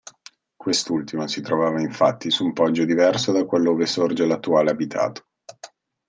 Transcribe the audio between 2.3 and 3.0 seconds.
su un poggio